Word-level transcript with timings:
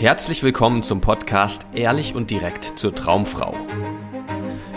Herzlich 0.00 0.44
willkommen 0.44 0.84
zum 0.84 1.00
Podcast 1.00 1.66
Ehrlich 1.74 2.14
und 2.14 2.30
direkt 2.30 2.78
zur 2.78 2.94
Traumfrau. 2.94 3.52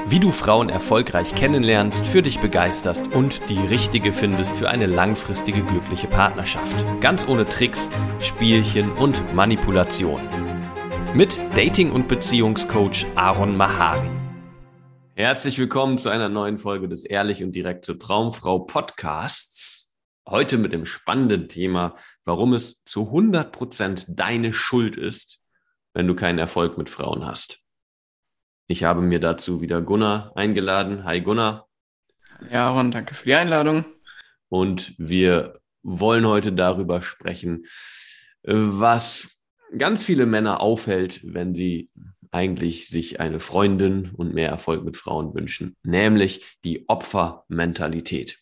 Wie 0.08 0.20
du 0.20 0.32
Frauen 0.32 0.70
erfolgreich 0.70 1.36
kennenlernst, 1.36 2.08
für 2.08 2.24
dich 2.24 2.40
begeisterst 2.40 3.08
und 3.14 3.48
die 3.48 3.60
richtige 3.60 4.14
findest 4.14 4.58
für 4.58 4.68
eine 4.68 4.88
langfristige 4.88 5.62
glückliche 5.62 6.08
Partnerschaft. 6.08 6.84
Ganz 7.02 7.28
ohne 7.28 7.48
Tricks, 7.48 7.92
Spielchen 8.18 8.92
und 8.94 9.32
Manipulation. 9.32 10.22
Mit 11.14 11.40
Dating- 11.54 11.92
und 11.92 12.08
Beziehungscoach 12.08 13.06
Aaron 13.14 13.56
Mahari. 13.56 14.10
Herzlich 15.14 15.60
willkommen 15.60 16.00
zu 16.00 16.10
einer 16.10 16.30
neuen 16.30 16.58
Folge 16.58 16.88
des 16.88 17.06
Ehrlich 17.06 17.44
und 17.44 17.52
direkt 17.52 17.86
zur 17.86 18.00
Traumfrau 18.00 18.58
Podcasts. 18.58 19.91
Heute 20.32 20.58
mit 20.58 20.72
dem 20.72 20.86
spannenden 20.86 21.50
Thema, 21.50 21.94
warum 22.24 22.54
es 22.54 22.86
zu 22.86 23.08
100 23.08 23.52
Prozent 23.52 24.06
deine 24.08 24.54
Schuld 24.54 24.96
ist, 24.96 25.42
wenn 25.94 26.08
du 26.08 26.16
keinen 26.16 26.40
Erfolg 26.40 26.78
mit 26.78 26.90
Frauen 26.90 27.26
hast. 27.26 27.60
Ich 28.68 28.86
habe 28.86 29.02
mir 29.02 29.20
dazu 29.20 29.60
wieder 29.60 29.82
Gunnar 29.82 30.32
eingeladen. 30.38 31.04
Hi 31.04 31.20
Gunnar. 31.20 31.68
Ja, 32.50 32.68
Aaron, 32.68 32.92
danke 32.92 33.14
für 33.14 33.26
die 33.26 33.36
Einladung. 33.36 33.84
Und 34.48 34.94
wir 34.98 35.60
wollen 35.84 36.26
heute 36.26 36.54
darüber 36.54 37.02
sprechen, 37.02 37.66
was 38.44 39.42
ganz 39.78 40.02
viele 40.02 40.26
Männer 40.26 40.62
aufhält, 40.62 41.20
wenn 41.26 41.54
sie 41.54 41.90
eigentlich 42.32 42.88
sich 42.88 43.20
eine 43.20 43.42
Freundin 43.42 44.12
und 44.12 44.34
mehr 44.34 44.48
Erfolg 44.48 44.86
mit 44.86 44.96
Frauen 44.96 45.34
wünschen, 45.34 45.76
nämlich 45.84 46.58
die 46.64 46.88
Opfermentalität. 46.88 48.41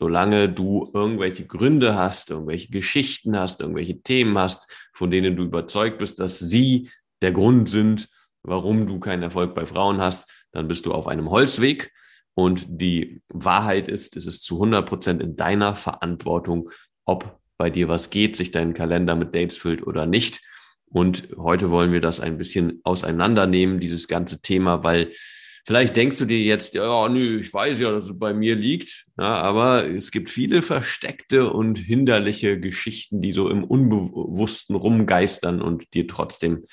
Solange 0.00 0.48
du 0.48 0.90
irgendwelche 0.94 1.46
Gründe 1.46 1.94
hast, 1.94 2.30
irgendwelche 2.30 2.70
Geschichten 2.70 3.38
hast, 3.38 3.60
irgendwelche 3.60 4.00
Themen 4.00 4.38
hast, 4.38 4.74
von 4.94 5.10
denen 5.10 5.36
du 5.36 5.44
überzeugt 5.44 5.98
bist, 5.98 6.18
dass 6.18 6.38
sie 6.38 6.88
der 7.20 7.32
Grund 7.32 7.68
sind, 7.68 8.08
warum 8.42 8.86
du 8.86 8.98
keinen 8.98 9.22
Erfolg 9.22 9.54
bei 9.54 9.66
Frauen 9.66 10.00
hast, 10.00 10.30
dann 10.52 10.68
bist 10.68 10.86
du 10.86 10.92
auf 10.92 11.06
einem 11.06 11.30
Holzweg. 11.30 11.92
Und 12.32 12.64
die 12.66 13.20
Wahrheit 13.28 13.88
ist, 13.88 14.16
es 14.16 14.24
ist 14.24 14.42
zu 14.44 14.54
100 14.54 14.88
Prozent 14.88 15.22
in 15.22 15.36
deiner 15.36 15.76
Verantwortung, 15.76 16.70
ob 17.04 17.38
bei 17.58 17.68
dir 17.68 17.88
was 17.88 18.08
geht, 18.08 18.36
sich 18.36 18.50
dein 18.52 18.72
Kalender 18.72 19.14
mit 19.14 19.34
Dates 19.34 19.58
füllt 19.58 19.86
oder 19.86 20.06
nicht. 20.06 20.40
Und 20.86 21.28
heute 21.36 21.70
wollen 21.70 21.92
wir 21.92 22.00
das 22.00 22.20
ein 22.20 22.38
bisschen 22.38 22.80
auseinandernehmen, 22.84 23.80
dieses 23.80 24.08
ganze 24.08 24.40
Thema, 24.40 24.82
weil 24.82 25.12
Vielleicht 25.66 25.96
denkst 25.96 26.18
du 26.18 26.24
dir 26.24 26.40
jetzt, 26.40 26.74
ja, 26.74 27.08
nö, 27.08 27.38
ich 27.38 27.52
weiß 27.52 27.78
ja, 27.80 27.90
dass 27.90 28.04
es 28.04 28.18
bei 28.18 28.32
mir 28.32 28.54
liegt, 28.54 29.06
ja, 29.18 29.40
aber 29.40 29.88
es 29.88 30.10
gibt 30.10 30.30
viele 30.30 30.62
versteckte 30.62 31.50
und 31.50 31.78
hinderliche 31.78 32.58
Geschichten, 32.58 33.20
die 33.20 33.32
so 33.32 33.48
im 33.48 33.64
Unbewussten 33.64 34.74
rumgeistern 34.74 35.60
und 35.60 35.92
dir 35.94 36.06
trotzdem 36.06 36.64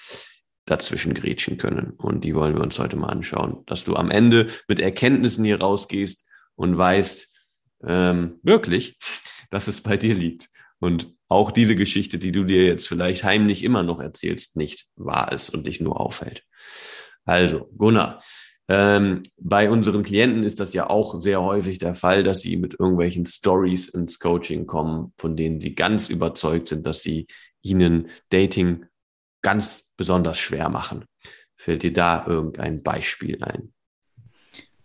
dazwischen 0.65 1.13
grätschen 1.13 1.57
können. 1.57 1.91
Und 1.91 2.23
die 2.23 2.35
wollen 2.35 2.55
wir 2.55 2.61
uns 2.61 2.77
heute 2.79 2.97
mal 2.97 3.09
anschauen, 3.09 3.63
dass 3.65 3.83
du 3.83 3.95
am 3.95 4.11
Ende 4.11 4.47
mit 4.67 4.79
Erkenntnissen 4.79 5.45
hier 5.45 5.59
rausgehst 5.59 6.25
und 6.55 6.77
weißt 6.77 7.33
ähm, 7.85 8.39
wirklich, 8.43 8.97
dass 9.49 9.67
es 9.67 9.81
bei 9.81 9.97
dir 9.97 10.13
liegt. 10.13 10.49
Und 10.79 11.13
auch 11.27 11.51
diese 11.51 11.75
Geschichte, 11.75 12.19
die 12.19 12.31
du 12.31 12.43
dir 12.43 12.65
jetzt 12.65 12.87
vielleicht 12.87 13.23
heimlich 13.23 13.63
immer 13.63 13.83
noch 13.83 13.99
erzählst, 13.99 14.55
nicht 14.55 14.87
wahr 14.95 15.31
ist 15.31 15.49
und 15.49 15.67
dich 15.67 15.81
nur 15.81 15.99
aufhält. 15.99 16.43
Also, 17.25 17.69
Gunnar, 17.77 18.21
ähm, 18.69 19.23
bei 19.37 19.69
unseren 19.69 20.03
Klienten 20.03 20.43
ist 20.43 20.59
das 20.59 20.73
ja 20.73 20.89
auch 20.89 21.19
sehr 21.19 21.41
häufig 21.41 21.79
der 21.79 21.93
Fall, 21.93 22.23
dass 22.23 22.41
sie 22.41 22.57
mit 22.57 22.77
irgendwelchen 22.79 23.25
Stories 23.25 23.87
ins 23.87 24.19
Coaching 24.19 24.67
kommen, 24.67 25.13
von 25.17 25.37
denen 25.37 25.61
sie 25.61 25.73
ganz 25.73 26.09
überzeugt 26.09 26.67
sind, 26.67 26.85
dass 26.85 27.01
sie 27.01 27.27
ihnen 27.61 28.09
Dating 28.29 28.85
ganz 29.41 29.91
besonders 29.95 30.39
schwer 30.39 30.69
machen. 30.69 31.05
Fällt 31.55 31.83
dir 31.83 31.93
da 31.93 32.25
irgendein 32.27 32.83
Beispiel 32.83 33.41
ein? 33.41 33.73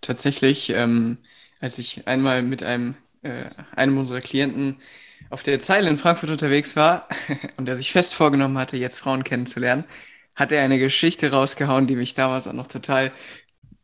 Tatsächlich, 0.00 0.70
ähm, 0.70 1.18
als 1.60 1.78
ich 1.78 2.06
einmal 2.06 2.42
mit 2.42 2.62
einem, 2.62 2.94
äh, 3.22 3.50
einem 3.74 3.98
unserer 3.98 4.20
Klienten 4.20 4.76
auf 5.30 5.42
der 5.42 5.60
Zeile 5.60 5.88
in 5.88 5.96
Frankfurt 5.96 6.30
unterwegs 6.30 6.76
war 6.76 7.08
und 7.56 7.66
der 7.66 7.76
sich 7.76 7.90
fest 7.90 8.14
vorgenommen 8.14 8.58
hatte, 8.58 8.76
jetzt 8.76 8.98
Frauen 8.98 9.24
kennenzulernen, 9.24 9.84
hat 10.34 10.52
er 10.52 10.62
eine 10.62 10.78
Geschichte 10.78 11.32
rausgehauen, 11.32 11.86
die 11.86 11.96
mich 11.96 12.14
damals 12.14 12.46
auch 12.46 12.52
noch 12.52 12.66
total 12.66 13.12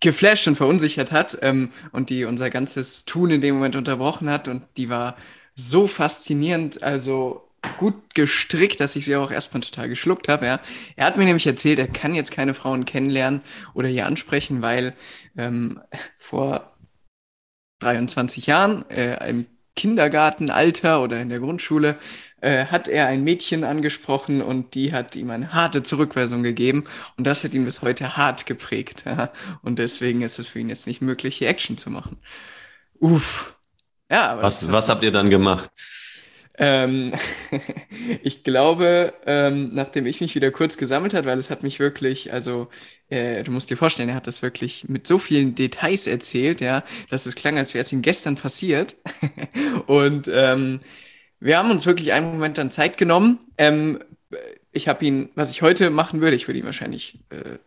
geflasht 0.01 0.47
und 0.47 0.57
verunsichert 0.57 1.13
hat 1.13 1.39
ähm, 1.43 1.73
und 1.93 2.11
die 2.11 2.25
unser 2.25 2.51
ganzes 2.51 3.05
Tun 3.05 3.31
in 3.31 3.41
dem 3.41 3.57
Moment 3.57 3.77
unterbrochen 3.77 4.31
hat. 4.31 4.49
Und 4.49 4.63
die 4.77 4.89
war 4.89 5.17
so 5.55 5.87
faszinierend, 5.87 6.83
also 6.83 7.49
gut 7.77 8.15
gestrickt, 8.15 8.81
dass 8.81 8.97
ich 8.97 9.05
sie 9.05 9.17
auch 9.17 9.31
erstmal 9.31 9.63
total 9.63 9.89
geschluckt 9.89 10.29
habe. 10.29 10.47
Ja. 10.47 10.61
Er 10.97 11.07
hat 11.07 11.17
mir 11.17 11.25
nämlich 11.25 11.47
erzählt, 11.47 11.79
er 11.79 11.89
kann 11.89 12.15
jetzt 12.15 12.31
keine 12.31 12.55
Frauen 12.55 12.85
kennenlernen 12.85 13.43
oder 13.75 13.89
hier 13.89 14.07
ansprechen, 14.07 14.63
weil 14.63 14.95
ähm, 15.37 15.81
vor 16.19 16.77
23 17.81 18.47
Jahren 18.47 18.89
äh, 18.91 19.29
im 19.29 19.47
Kindergartenalter 19.77 21.03
oder 21.03 21.21
in 21.21 21.29
der 21.29 21.39
Grundschule 21.39 21.97
äh, 22.41 22.67
hat 22.67 22.89
er 22.89 23.07
ein 23.07 23.25
Mädchen 23.25 23.65
angesprochen 23.65 24.43
und 24.43 24.75
die 24.75 24.93
hat 24.93 25.17
ihm 25.17 25.31
eine 25.31 25.53
harte 25.53 25.83
Zurückweisung 25.83 26.43
gegeben 26.43 26.85
und 27.17 27.27
das 27.27 27.45
hat 27.45 27.55
ihn 27.55 27.65
bis 27.65 27.83
heute 27.83 28.17
hart 28.17 28.47
geprägt. 28.47 29.05
Ja? 29.07 29.33
Und 29.63 29.79
deswegen 29.79 30.23
ist 30.23 30.39
es 30.39 30.49
für 30.49 30.61
ihn 30.61 30.69
jetzt 30.69 30.87
nicht 30.87 31.03
möglich, 31.03 31.37
hier 31.37 31.49
Action 31.49 31.77
zu 31.79 31.91
machen. 31.91 32.19
Uff. 33.01 33.55
Ja, 34.11 34.31
aber 34.33 34.43
was, 34.43 34.71
was 34.71 34.89
habt 34.89 35.03
ihr 35.05 35.13
dann 35.13 35.31
gemacht? 35.31 35.71
Ähm, 36.61 37.13
ich 38.23 38.43
glaube, 38.43 39.15
ähm, 39.27 39.71
nachdem 39.75 40.07
ich 40.07 40.21
mich 40.21 40.35
wieder 40.35 40.51
kurz 40.51 40.77
gesammelt 40.77 41.15
hat, 41.15 41.25
weil 41.25 41.39
es 41.39 41.51
hat 41.51 41.63
mich 41.63 41.79
wirklich, 41.79 42.33
also 42.33 42.69
äh, 43.09 43.45
du 43.45 43.53
musst 43.53 43.71
dir 43.71 43.77
vorstellen, 43.77 44.09
er 44.09 44.17
hat 44.17 44.27
das 44.27 44.43
wirklich 44.43 44.89
mit 44.89 45.07
so 45.07 45.19
vielen 45.19 45.55
Details 45.55 46.07
erzählt, 46.07 46.61
ja, 46.61 46.83
dass 47.11 47.27
es 47.27 47.37
klang, 47.37 47.59
als 47.59 47.75
wäre 47.75 47.83
es 47.83 47.93
ihm 47.93 48.03
gestern 48.03 48.35
passiert. 48.35 48.97
Und 49.87 50.29
ähm, 50.33 50.81
wir 51.41 51.59
haben 51.59 51.71
uns 51.71 51.87
wirklich 51.87 52.13
einen 52.13 52.33
Moment 52.33 52.59
dann 52.59 52.71
Zeit 52.71 52.99
genommen. 52.99 53.39
Ähm, 53.57 54.01
ich 54.73 54.89
habe 54.89 55.05
ihn, 55.05 55.31
was 55.35 55.51
ich 55.51 55.63
heute 55.63 55.91
machen 55.91 56.21
würde, 56.21 56.37
ich 56.37 56.49
würde 56.49 56.61
ihm 56.61 56.67
wahrscheinlich 56.67 57.19
äh, 57.31 57.59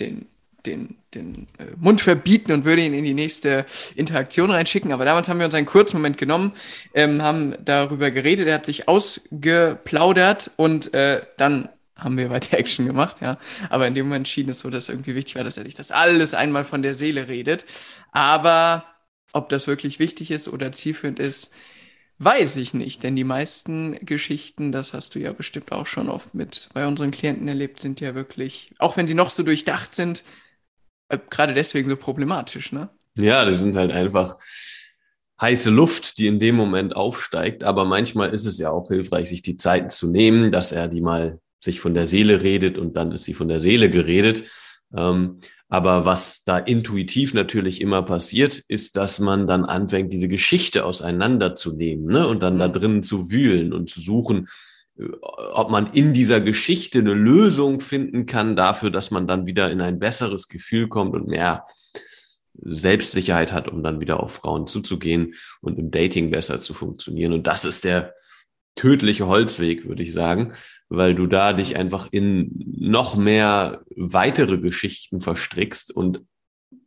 den 0.00 0.26
den, 0.66 0.96
den 1.14 1.46
äh, 1.58 1.66
Mund 1.76 2.00
verbieten 2.00 2.52
und 2.52 2.64
würde 2.64 2.82
ihn 2.82 2.94
in 2.94 3.04
die 3.04 3.14
nächste 3.14 3.66
Interaktion 3.94 4.50
reinschicken. 4.50 4.92
Aber 4.92 5.04
damals 5.04 5.28
haben 5.28 5.38
wir 5.38 5.46
uns 5.46 5.54
einen 5.54 5.66
kurzen 5.66 5.98
Moment 5.98 6.18
genommen, 6.18 6.52
ähm, 6.94 7.22
haben 7.22 7.54
darüber 7.64 8.10
geredet, 8.10 8.46
er 8.46 8.54
hat 8.54 8.66
sich 8.66 8.88
ausgeplaudert 8.88 10.52
und 10.56 10.94
äh, 10.94 11.22
dann 11.36 11.68
haben 11.96 12.16
wir 12.16 12.30
weiter 12.30 12.58
Action 12.58 12.86
gemacht, 12.86 13.18
ja. 13.20 13.38
Aber 13.70 13.86
in 13.86 13.94
dem 13.94 14.06
Moment 14.06 14.28
schien 14.28 14.48
es 14.48 14.60
so, 14.60 14.70
dass 14.70 14.88
irgendwie 14.88 15.14
wichtig 15.14 15.36
war, 15.36 15.44
dass 15.44 15.56
er 15.56 15.64
sich 15.64 15.74
das 15.74 15.90
alles 15.90 16.34
einmal 16.34 16.64
von 16.64 16.82
der 16.82 16.94
Seele 16.94 17.28
redet. 17.28 17.64
Aber 18.12 18.84
ob 19.32 19.48
das 19.48 19.66
wirklich 19.66 19.98
wichtig 19.98 20.30
ist 20.30 20.48
oder 20.48 20.72
zielführend 20.72 21.18
ist, 21.18 21.52
weiß 22.18 22.56
ich 22.56 22.74
nicht. 22.74 23.02
Denn 23.02 23.16
die 23.16 23.24
meisten 23.24 23.96
Geschichten, 24.04 24.72
das 24.72 24.92
hast 24.92 25.14
du 25.14 25.18
ja 25.18 25.32
bestimmt 25.32 25.72
auch 25.72 25.86
schon 25.86 26.08
oft 26.08 26.34
mit 26.34 26.68
bei 26.74 26.86
unseren 26.86 27.10
Klienten 27.10 27.48
erlebt, 27.48 27.80
sind 27.80 28.00
ja 28.00 28.14
wirklich, 28.14 28.72
auch 28.78 28.96
wenn 28.96 29.06
sie 29.06 29.14
noch 29.14 29.30
so 29.30 29.42
durchdacht 29.42 29.94
sind, 29.94 30.24
äh, 31.08 31.18
gerade 31.30 31.54
deswegen 31.54 31.88
so 31.88 31.96
problematisch, 31.96 32.72
ne? 32.72 32.90
Ja, 33.16 33.44
das 33.44 33.58
sind 33.58 33.76
halt 33.76 33.92
einfach 33.92 34.36
heiße 35.40 35.70
Luft, 35.70 36.18
die 36.18 36.26
in 36.26 36.38
dem 36.38 36.54
Moment 36.56 36.96
aufsteigt. 36.96 37.64
Aber 37.64 37.84
manchmal 37.84 38.30
ist 38.30 38.44
es 38.44 38.58
ja 38.58 38.70
auch 38.70 38.88
hilfreich, 38.88 39.28
sich 39.28 39.42
die 39.42 39.56
Zeit 39.56 39.92
zu 39.92 40.08
nehmen, 40.10 40.50
dass 40.50 40.72
er 40.72 40.88
die 40.88 41.00
mal 41.00 41.40
sich 41.62 41.80
von 41.80 41.94
der 41.94 42.06
Seele 42.06 42.42
redet 42.42 42.78
und 42.78 42.94
dann 42.96 43.12
ist 43.12 43.24
sie 43.24 43.34
von 43.34 43.48
der 43.48 43.60
Seele 43.60 43.90
geredet. 43.90 44.50
Ähm, 44.96 45.40
aber 45.68 46.04
was 46.04 46.44
da 46.44 46.58
intuitiv 46.58 47.34
natürlich 47.34 47.80
immer 47.80 48.02
passiert, 48.02 48.62
ist, 48.68 48.96
dass 48.96 49.18
man 49.18 49.46
dann 49.46 49.64
anfängt, 49.64 50.12
diese 50.12 50.28
Geschichte 50.28 50.84
auseinanderzunehmen 50.84 52.06
ne? 52.06 52.28
und 52.28 52.42
dann 52.42 52.54
mhm. 52.54 52.58
da 52.58 52.68
drinnen 52.68 53.02
zu 53.02 53.30
wühlen 53.30 53.72
und 53.72 53.88
zu 53.88 54.00
suchen, 54.00 54.48
ob 55.30 55.70
man 55.70 55.92
in 55.92 56.12
dieser 56.12 56.40
Geschichte 56.40 57.00
eine 57.00 57.14
Lösung 57.14 57.80
finden 57.80 58.26
kann 58.26 58.54
dafür, 58.54 58.90
dass 58.90 59.10
man 59.10 59.26
dann 59.26 59.46
wieder 59.46 59.70
in 59.70 59.80
ein 59.80 59.98
besseres 59.98 60.48
Gefühl 60.48 60.88
kommt 60.88 61.14
und 61.14 61.26
mehr 61.26 61.66
Selbstsicherheit 62.62 63.52
hat, 63.52 63.68
um 63.68 63.82
dann 63.82 64.00
wieder 64.00 64.20
auf 64.20 64.34
Frauen 64.34 64.68
zuzugehen 64.68 65.34
und 65.60 65.78
im 65.78 65.90
Dating 65.90 66.30
besser 66.30 66.60
zu 66.60 66.72
funktionieren. 66.74 67.32
Und 67.32 67.48
das 67.48 67.64
ist 67.64 67.84
der 67.84 68.14
tödliche 68.76 69.26
Holzweg, 69.26 69.86
würde 69.86 70.02
ich 70.02 70.12
sagen, 70.12 70.52
weil 70.88 71.14
du 71.14 71.26
da 71.26 71.52
dich 71.52 71.76
einfach 71.76 72.08
in 72.10 72.50
noch 72.78 73.16
mehr 73.16 73.82
weitere 73.94 74.58
Geschichten 74.58 75.20
verstrickst 75.20 75.94
und 75.94 76.22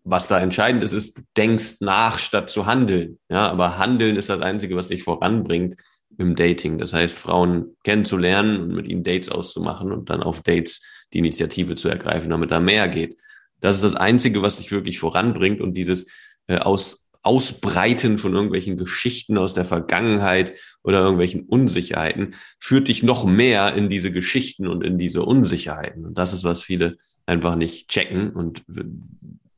was 0.03 0.27
da 0.27 0.39
entscheidend 0.39 0.83
ist, 0.83 0.93
ist, 0.93 1.17
du 1.17 1.21
denkst 1.35 1.81
nach, 1.81 2.17
statt 2.17 2.49
zu 2.49 2.65
handeln. 2.65 3.19
Ja, 3.29 3.49
aber 3.49 3.77
handeln 3.77 4.15
ist 4.15 4.29
das 4.29 4.41
Einzige, 4.41 4.75
was 4.77 4.87
dich 4.87 5.03
voranbringt 5.03 5.75
im 6.17 6.35
Dating. 6.35 6.77
Das 6.77 6.93
heißt, 6.93 7.17
Frauen 7.17 7.75
kennenzulernen 7.83 8.61
und 8.61 8.73
mit 8.73 8.87
ihnen 8.87 9.03
Dates 9.03 9.29
auszumachen 9.29 9.91
und 9.91 10.09
dann 10.09 10.23
auf 10.23 10.41
Dates 10.41 10.81
die 11.13 11.19
Initiative 11.19 11.75
zu 11.75 11.89
ergreifen, 11.89 12.29
damit 12.29 12.51
da 12.51 12.59
mehr 12.59 12.87
geht. 12.87 13.17
Das 13.59 13.75
ist 13.75 13.83
das 13.83 13.95
Einzige, 13.95 14.41
was 14.41 14.57
dich 14.57 14.71
wirklich 14.71 14.99
voranbringt 14.99 15.61
und 15.61 15.73
dieses 15.73 16.09
äh, 16.47 16.57
aus 16.57 17.06
Ausbreiten 17.27 18.19
von 18.19 18.33
irgendwelchen 18.33 18.77
Geschichten 18.77 19.37
aus 19.37 19.53
der 19.53 19.65
Vergangenheit 19.65 20.53
oder 20.81 20.99
irgendwelchen 20.99 21.43
Unsicherheiten 21.43 22.35
führt 22.57 22.87
dich 22.87 23.03
noch 23.03 23.25
mehr 23.25 23.73
in 23.73 23.89
diese 23.89 24.13
Geschichten 24.13 24.65
und 24.65 24.81
in 24.81 24.97
diese 24.97 25.23
Unsicherheiten. 25.23 26.05
Und 26.05 26.17
das 26.17 26.31
ist, 26.31 26.45
was 26.45 26.61
viele 26.61 26.97
einfach 27.25 27.57
nicht 27.57 27.89
checken 27.89 28.29
und 28.29 28.63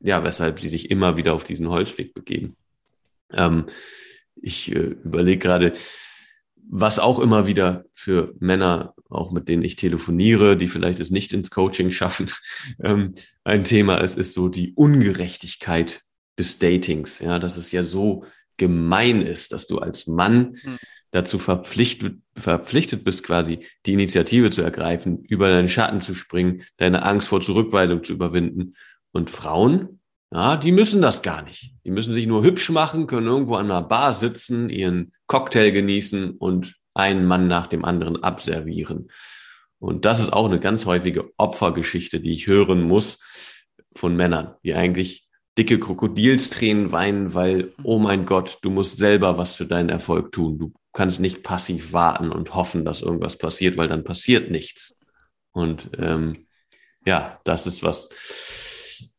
ja, 0.00 0.24
weshalb 0.24 0.58
sie 0.58 0.68
sich 0.68 0.90
immer 0.90 1.16
wieder 1.16 1.32
auf 1.32 1.44
diesen 1.44 1.68
Holzweg 1.68 2.12
begeben. 2.12 2.56
Ähm, 3.32 3.66
ich 4.34 4.72
äh, 4.72 4.96
überlege 5.04 5.38
gerade, 5.38 5.72
was 6.68 6.98
auch 6.98 7.20
immer 7.20 7.46
wieder 7.46 7.84
für 7.94 8.34
Männer, 8.40 8.94
auch 9.08 9.30
mit 9.30 9.48
denen 9.48 9.62
ich 9.62 9.76
telefoniere, 9.76 10.56
die 10.56 10.66
vielleicht 10.66 10.98
es 10.98 11.10
nicht 11.10 11.32
ins 11.32 11.52
Coaching 11.52 11.92
schaffen, 11.92 12.32
ähm, 12.82 13.14
ein 13.44 13.62
Thema 13.62 13.98
ist, 13.98 14.18
ist 14.18 14.34
so 14.34 14.48
die 14.48 14.72
Ungerechtigkeit 14.74 16.02
des 16.40 16.58
Datings. 16.58 17.20
Ja, 17.20 17.38
dass 17.38 17.56
es 17.56 17.70
ja 17.70 17.84
so 17.84 18.24
gemein 18.56 19.22
ist, 19.22 19.52
dass 19.52 19.66
du 19.66 19.78
als 19.78 20.06
Mann 20.06 20.56
hm. 20.60 20.78
dazu 21.12 21.38
verpflichtet, 21.38 22.18
verpflichtet 22.34 23.04
bist, 23.04 23.24
quasi 23.24 23.60
die 23.86 23.92
Initiative 23.92 24.50
zu 24.50 24.62
ergreifen, 24.62 25.24
über 25.24 25.48
deinen 25.48 25.68
Schatten 25.68 26.00
zu 26.00 26.14
springen, 26.14 26.62
deine 26.76 27.04
Angst 27.04 27.28
vor 27.28 27.40
Zurückweisung 27.40 28.04
zu 28.04 28.12
überwinden. 28.12 28.74
Und 29.12 29.30
Frauen, 29.30 30.00
ja, 30.32 30.56
die 30.56 30.72
müssen 30.72 31.02
das 31.02 31.22
gar 31.22 31.42
nicht. 31.42 31.74
Die 31.84 31.90
müssen 31.90 32.12
sich 32.14 32.26
nur 32.26 32.44
hübsch 32.44 32.70
machen, 32.70 33.06
können 33.06 33.26
irgendwo 33.26 33.54
an 33.54 33.66
einer 33.66 33.82
Bar 33.82 34.12
sitzen, 34.12 34.68
ihren 34.68 35.12
Cocktail 35.26 35.70
genießen 35.70 36.32
und 36.32 36.76
einen 36.94 37.26
Mann 37.26 37.48
nach 37.48 37.66
dem 37.66 37.84
anderen 37.84 38.22
abservieren. 38.22 39.10
Und 39.78 40.04
das 40.04 40.20
ist 40.20 40.32
auch 40.32 40.44
eine 40.44 40.60
ganz 40.60 40.84
häufige 40.84 41.32
Opfergeschichte, 41.38 42.20
die 42.20 42.32
ich 42.32 42.46
hören 42.46 42.82
muss 42.82 43.18
von 43.96 44.14
Männern, 44.14 44.54
die 44.62 44.74
eigentlich 44.74 45.29
dicke 45.60 45.78
Krokodilstränen 45.78 46.90
weinen, 46.90 47.34
weil, 47.34 47.74
oh 47.82 47.98
mein 47.98 48.24
Gott, 48.24 48.56
du 48.62 48.70
musst 48.70 48.96
selber 48.96 49.36
was 49.36 49.54
für 49.54 49.66
deinen 49.66 49.90
Erfolg 49.90 50.32
tun. 50.32 50.58
Du 50.58 50.72
kannst 50.94 51.20
nicht 51.20 51.42
passiv 51.42 51.92
warten 51.92 52.32
und 52.32 52.54
hoffen, 52.54 52.86
dass 52.86 53.02
irgendwas 53.02 53.36
passiert, 53.36 53.76
weil 53.76 53.88
dann 53.88 54.02
passiert 54.02 54.50
nichts. 54.50 54.98
Und 55.52 55.90
ähm, 55.98 56.46
ja, 57.04 57.38
das 57.44 57.66
ist 57.66 57.82
was, 57.82 59.12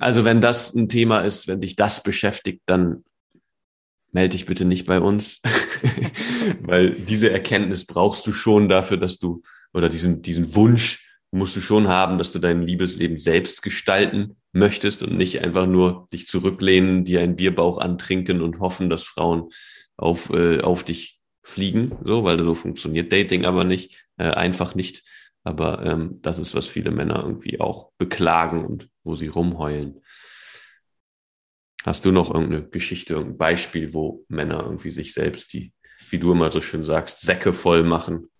also 0.00 0.24
wenn 0.24 0.40
das 0.40 0.74
ein 0.74 0.88
Thema 0.88 1.20
ist, 1.20 1.46
wenn 1.46 1.60
dich 1.60 1.76
das 1.76 2.02
beschäftigt, 2.02 2.62
dann 2.66 3.04
melde 4.10 4.30
dich 4.30 4.46
bitte 4.46 4.64
nicht 4.64 4.86
bei 4.86 4.98
uns, 4.98 5.40
weil 6.62 6.90
diese 6.90 7.30
Erkenntnis 7.30 7.86
brauchst 7.86 8.26
du 8.26 8.32
schon 8.32 8.68
dafür, 8.68 8.96
dass 8.96 9.20
du, 9.20 9.42
oder 9.72 9.88
diesen, 9.88 10.20
diesen 10.20 10.56
Wunsch 10.56 11.03
musst 11.34 11.56
du 11.56 11.60
schon 11.60 11.88
haben, 11.88 12.16
dass 12.16 12.30
du 12.30 12.38
dein 12.38 12.62
Liebesleben 12.62 13.18
selbst 13.18 13.62
gestalten 13.62 14.36
möchtest 14.52 15.02
und 15.02 15.16
nicht 15.16 15.42
einfach 15.42 15.66
nur 15.66 16.08
dich 16.12 16.28
zurücklehnen, 16.28 17.04
dir 17.04 17.22
einen 17.22 17.34
Bierbauch 17.34 17.78
antrinken 17.78 18.40
und 18.40 18.60
hoffen, 18.60 18.88
dass 18.88 19.02
Frauen 19.02 19.48
auf, 19.96 20.30
äh, 20.30 20.60
auf 20.60 20.84
dich 20.84 21.20
fliegen, 21.42 21.98
so, 22.04 22.22
weil 22.22 22.40
so 22.42 22.54
funktioniert 22.54 23.12
Dating 23.12 23.44
aber 23.44 23.64
nicht, 23.64 24.06
äh, 24.16 24.30
einfach 24.30 24.76
nicht. 24.76 25.02
Aber 25.42 25.84
ähm, 25.84 26.20
das 26.22 26.38
ist, 26.38 26.54
was 26.54 26.68
viele 26.68 26.92
Männer 26.92 27.22
irgendwie 27.24 27.60
auch 27.60 27.90
beklagen 27.98 28.64
und 28.64 28.88
wo 29.02 29.16
sie 29.16 29.26
rumheulen. 29.26 30.00
Hast 31.84 32.04
du 32.04 32.12
noch 32.12 32.32
irgendeine 32.32 32.68
Geschichte, 32.68 33.14
irgendein 33.14 33.38
Beispiel, 33.38 33.92
wo 33.92 34.24
Männer 34.28 34.62
irgendwie 34.62 34.92
sich 34.92 35.12
selbst 35.12 35.52
die, 35.52 35.72
wie 36.10 36.18
du 36.20 36.30
immer 36.30 36.52
so 36.52 36.60
schön 36.60 36.84
sagst, 36.84 37.22
Säcke 37.22 37.52
voll 37.52 37.82
machen? 37.82 38.30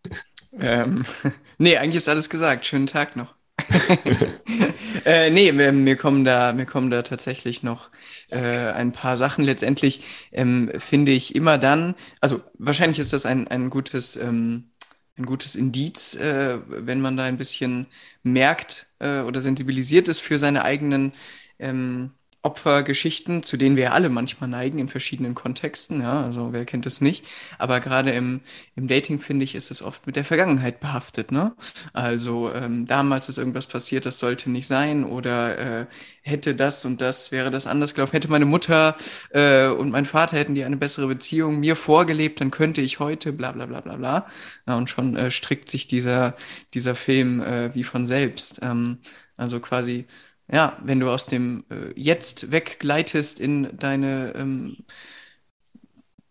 Ähm, 0.59 1.05
nee, 1.59 1.77
eigentlich 1.77 1.97
ist 1.97 2.09
alles 2.09 2.29
gesagt. 2.29 2.67
Schönen 2.67 2.87
Tag 2.87 3.17
noch. 3.17 3.35
äh, 5.05 5.31
nee, 5.31 5.53
mir, 5.53 5.73
mir, 5.73 5.97
kommen 5.97 6.25
da, 6.25 6.53
mir 6.53 6.67
kommen 6.67 6.91
da 6.91 7.03
tatsächlich 7.03 7.63
noch 7.63 7.91
äh, 8.31 8.39
ein 8.39 8.93
paar 8.93 9.17
Sachen. 9.17 9.45
Letztendlich 9.45 10.03
ähm, 10.33 10.73
finde 10.79 11.13
ich 11.13 11.35
immer 11.35 11.57
dann, 11.59 11.95
also 12.21 12.43
wahrscheinlich 12.59 12.99
ist 12.99 13.13
das 13.13 13.27
ein, 13.27 13.49
ein 13.49 13.71
gutes 13.71 14.17
ähm, 14.17 14.71
ein 15.17 15.27
gutes 15.27 15.55
Indiz, 15.55 16.17
äh, 16.17 16.59
wenn 16.67 17.01
man 17.01 17.17
da 17.17 17.25
ein 17.25 17.39
bisschen 17.39 17.87
merkt 18.23 18.89
äh, 18.99 19.21
oder 19.21 19.43
sensibilisiert 19.43 20.09
ist 20.09 20.21
für 20.21 20.39
seine 20.39 20.65
eigenen 20.65 21.13
ähm, 21.59 22.11
Opfergeschichten, 22.45 23.43
zu 23.43 23.57
denen 23.57 23.77
wir 23.77 23.95
alle 23.95 24.11
manchmal 24.11 24.51
neigen 24.51 24.79
in 24.79 24.89
verschiedenen 24.91 25.35
Kontexten, 25.35 26.03
ja, 26.03 26.23
also 26.23 26.53
wer 26.53 26.67
kennt 26.67 26.85
es 26.85 27.01
nicht, 27.01 27.25
aber 27.59 27.81
gerade 27.81 28.11
im, 28.11 28.43
im 28.77 28.87
Dating, 28.87 29.19
finde 29.19 29.45
ich, 29.45 29.55
ist 29.55 29.71
es 29.71 29.81
oft 29.81 30.07
mit 30.07 30.15
der 30.15 30.27
Vergangenheit 30.27 30.79
behaftet, 30.79 31.33
ne? 31.33 31.57
Also 31.95 32.53
ähm, 32.53 32.85
damals 32.87 33.31
ist 33.31 33.39
irgendwas 33.39 33.67
passiert, 33.67 34.05
das 34.05 34.19
sollte 34.19 34.51
nicht 34.51 34.67
sein 34.67 35.05
oder 35.05 35.59
äh, 35.59 35.87
hätte 36.21 36.55
das 36.55 36.85
und 36.85 37.01
das, 37.01 37.33
wäre 37.33 37.51
das 37.51 37.67
anders 37.67 37.95
gelaufen, 37.95 38.13
hätte 38.13 38.31
meine 38.31 38.45
Mutter 38.45 38.97
äh, 39.31 39.69
und 39.69 39.91
mein 39.91 40.05
Vater 40.05 40.37
hätten 40.37 40.55
die 40.55 40.65
eine 40.65 40.77
bessere 40.77 41.07
Beziehung 41.07 41.61
mir 41.61 41.77
vorgelebt, 41.77 42.43
dann 42.43 42.51
könnte 42.51 42.83
ich 42.83 43.01
heute, 43.01 43.33
bla 43.33 43.53
bla 43.53 43.65
bla 43.65 43.81
bla 43.81 43.97
bla. 43.97 44.27
Ja, 44.69 44.77
und 44.77 44.91
schon 44.91 45.17
äh, 45.17 45.31
strickt 45.31 45.71
sich 45.71 45.87
dieser, 45.87 46.37
dieser 46.75 46.95
Film 46.95 47.41
äh, 47.41 47.75
wie 47.75 47.85
von 47.85 48.07
selbst. 48.07 48.61
Ähm, 48.63 48.99
also 49.37 49.61
quasi 49.61 50.07
ja, 50.51 50.79
wenn 50.85 51.01
du 51.01 51.09
aus 51.11 51.27
dem 51.27 51.65
äh, 51.71 51.93
Jetzt 51.99 52.53
weggleitest 52.53 53.41
in 53.41 53.77
deine 53.79 54.35
ähm, 54.37 54.77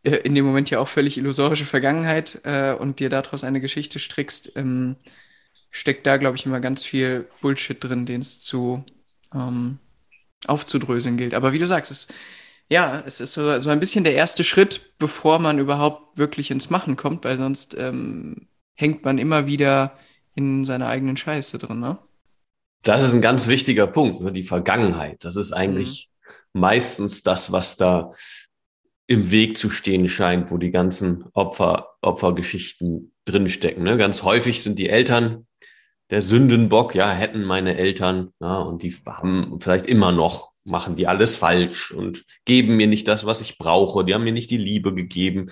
äh, 0.03 0.17
in 0.17 0.35
dem 0.35 0.45
Moment 0.45 0.69
ja 0.69 0.79
auch 0.79 0.87
völlig 0.87 1.17
illusorische 1.17 1.65
Vergangenheit 1.65 2.41
äh, 2.43 2.73
und 2.73 2.99
dir 2.99 3.09
daraus 3.09 3.43
eine 3.43 3.61
Geschichte 3.61 3.99
strickst, 3.99 4.51
ähm, 4.55 4.97
steckt 5.71 6.05
da, 6.07 6.17
glaube 6.17 6.37
ich, 6.37 6.45
immer 6.45 6.59
ganz 6.59 6.83
viel 6.83 7.27
Bullshit 7.41 7.83
drin, 7.83 8.05
den 8.05 8.21
es 8.21 8.41
zu 8.41 8.85
ähm, 9.33 9.79
aufzudröseln 10.47 11.17
gilt. 11.17 11.33
Aber 11.33 11.53
wie 11.53 11.59
du 11.59 11.67
sagst, 11.67 11.91
es, 11.91 12.07
ja, 12.69 13.03
es 13.05 13.19
ist 13.19 13.33
so, 13.33 13.59
so 13.59 13.69
ein 13.69 13.79
bisschen 13.79 14.03
der 14.03 14.13
erste 14.15 14.43
Schritt, 14.43 14.97
bevor 14.99 15.39
man 15.39 15.59
überhaupt 15.59 16.17
wirklich 16.17 16.51
ins 16.51 16.69
Machen 16.69 16.95
kommt, 16.97 17.25
weil 17.25 17.37
sonst 17.37 17.75
ähm, 17.77 18.47
hängt 18.75 19.05
man 19.05 19.17
immer 19.17 19.47
wieder 19.47 19.97
in 20.35 20.65
seiner 20.65 20.87
eigenen 20.87 21.17
Scheiße 21.17 21.57
drin, 21.59 21.79
ne? 21.79 21.99
Das 22.83 23.01
ist 23.03 23.13
ein 23.13 23.21
ganz 23.21 23.47
wichtiger 23.47 23.87
Punkt, 23.87 24.21
ne? 24.21 24.31
die 24.31 24.43
Vergangenheit. 24.43 25.23
Das 25.25 25.35
ist 25.35 25.53
eigentlich 25.53 26.09
mhm. 26.53 26.61
meistens 26.61 27.23
das, 27.23 27.51
was 27.51 27.77
da 27.77 28.11
im 29.07 29.31
Weg 29.31 29.57
zu 29.57 29.69
stehen 29.69 30.07
scheint, 30.07 30.51
wo 30.51 30.57
die 30.57 30.71
ganzen 30.71 31.25
Opfer, 31.33 31.89
Opfergeschichten 32.01 33.13
drinstecken. 33.25 33.83
Ne? 33.83 33.97
Ganz 33.97 34.23
häufig 34.23 34.63
sind 34.63 34.79
die 34.79 34.89
Eltern 34.89 35.47
der 36.09 36.21
Sündenbock, 36.21 36.95
ja, 36.95 37.09
hätten 37.09 37.43
meine 37.43 37.77
Eltern, 37.77 38.33
ja, 38.39 38.59
und 38.59 38.83
die 38.83 38.93
haben 39.05 39.57
vielleicht 39.59 39.87
immer 39.87 40.11
noch, 40.11 40.51
machen 40.63 40.95
die 40.95 41.07
alles 41.07 41.35
falsch 41.35 41.91
und 41.91 42.25
geben 42.45 42.75
mir 42.75 42.87
nicht 42.87 43.07
das, 43.07 43.25
was 43.25 43.41
ich 43.41 43.57
brauche. 43.57 44.05
Die 44.05 44.13
haben 44.13 44.23
mir 44.23 44.33
nicht 44.33 44.51
die 44.51 44.57
Liebe 44.57 44.93
gegeben. 44.93 45.49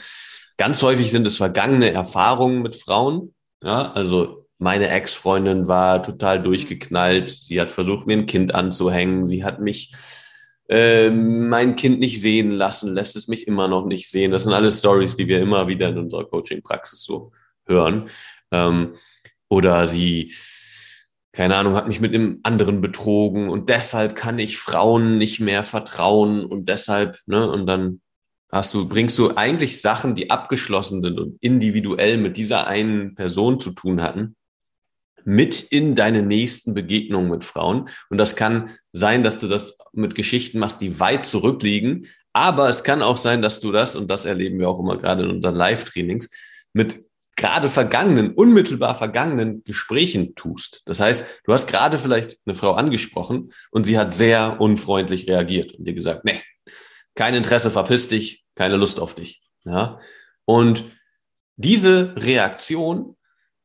Ganz 0.57 0.81
häufig 0.83 1.09
sind 1.09 1.25
es 1.25 1.37
vergangene 1.37 1.91
Erfahrungen 1.91 2.61
mit 2.61 2.75
Frauen. 2.75 3.33
Ja, 3.63 3.91
also 3.91 4.40
meine 4.61 4.89
Ex-Freundin 4.89 5.67
war 5.67 6.03
total 6.03 6.41
durchgeknallt. 6.41 7.31
Sie 7.31 7.59
hat 7.59 7.71
versucht, 7.71 8.05
mir 8.05 8.13
ein 8.13 8.27
Kind 8.27 8.53
anzuhängen. 8.53 9.25
Sie 9.25 9.43
hat 9.43 9.59
mich 9.59 9.91
äh, 10.69 11.09
mein 11.09 11.75
Kind 11.75 11.99
nicht 11.99 12.21
sehen 12.21 12.51
lassen, 12.51 12.93
lässt 12.93 13.15
es 13.15 13.27
mich 13.27 13.47
immer 13.47 13.67
noch 13.67 13.87
nicht 13.87 14.07
sehen. 14.07 14.29
Das 14.29 14.43
sind 14.43 14.53
alles 14.53 14.77
Stories, 14.77 15.15
die 15.15 15.27
wir 15.27 15.41
immer 15.41 15.67
wieder 15.67 15.89
in 15.89 15.97
unserer 15.97 16.25
Coaching-Praxis 16.25 17.01
so 17.01 17.31
hören. 17.65 18.09
Ähm, 18.51 18.97
oder 19.49 19.87
sie, 19.87 20.31
keine 21.31 21.55
Ahnung, 21.55 21.73
hat 21.73 21.87
mich 21.87 21.99
mit 21.99 22.13
einem 22.13 22.39
anderen 22.43 22.81
betrogen 22.81 23.49
und 23.49 23.67
deshalb 23.67 24.15
kann 24.15 24.37
ich 24.37 24.59
Frauen 24.59 25.17
nicht 25.17 25.39
mehr 25.39 25.63
vertrauen 25.63 26.45
und 26.45 26.69
deshalb, 26.69 27.17
ne, 27.25 27.49
und 27.49 27.65
dann 27.65 27.99
hast 28.51 28.75
du, 28.75 28.87
bringst 28.87 29.17
du 29.17 29.35
eigentlich 29.35 29.81
Sachen, 29.81 30.13
die 30.13 30.29
abgeschlossen 30.29 31.01
sind 31.01 31.19
und 31.19 31.37
individuell 31.41 32.17
mit 32.17 32.37
dieser 32.37 32.67
einen 32.67 33.15
Person 33.15 33.59
zu 33.59 33.71
tun 33.71 34.03
hatten, 34.03 34.35
mit 35.25 35.61
in 35.61 35.95
deine 35.95 36.21
nächsten 36.21 36.73
Begegnungen 36.73 37.29
mit 37.29 37.43
Frauen. 37.43 37.89
Und 38.09 38.17
das 38.17 38.35
kann 38.35 38.71
sein, 38.93 39.23
dass 39.23 39.39
du 39.39 39.47
das 39.47 39.77
mit 39.93 40.15
Geschichten 40.15 40.59
machst, 40.59 40.81
die 40.81 40.99
weit 40.99 41.25
zurückliegen. 41.25 42.07
Aber 42.33 42.69
es 42.69 42.83
kann 42.83 43.01
auch 43.01 43.17
sein, 43.17 43.41
dass 43.41 43.59
du 43.59 43.71
das, 43.71 43.95
und 43.95 44.09
das 44.09 44.25
erleben 44.25 44.59
wir 44.59 44.69
auch 44.69 44.79
immer 44.79 44.97
gerade 44.97 45.23
in 45.23 45.29
unseren 45.29 45.55
Live-Trainings, 45.55 46.29
mit 46.73 47.05
gerade 47.35 47.69
vergangenen, 47.69 48.33
unmittelbar 48.33 48.95
vergangenen 48.95 49.63
Gesprächen 49.63 50.35
tust. 50.35 50.83
Das 50.85 50.99
heißt, 50.99 51.25
du 51.43 51.53
hast 51.53 51.67
gerade 51.67 51.97
vielleicht 51.97 52.37
eine 52.45 52.55
Frau 52.55 52.73
angesprochen 52.73 53.51
und 53.71 53.85
sie 53.85 53.97
hat 53.97 54.13
sehr 54.13 54.61
unfreundlich 54.61 55.27
reagiert 55.27 55.73
und 55.73 55.85
dir 55.85 55.93
gesagt, 55.93 56.23
nee, 56.23 56.41
kein 57.15 57.33
Interesse, 57.33 57.71
verpiss 57.71 58.07
dich, 58.07 58.43
keine 58.55 58.77
Lust 58.77 58.99
auf 58.99 59.15
dich. 59.15 59.41
Ja? 59.65 59.99
Und 60.45 60.85
diese 61.55 62.15
Reaktion 62.15 63.15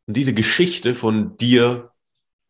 und 0.06 0.16
diese 0.16 0.34
Geschichte 0.34 0.94
von 0.94 1.36
dir, 1.36 1.90